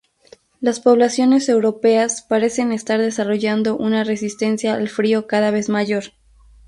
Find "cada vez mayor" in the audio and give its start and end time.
5.27-6.05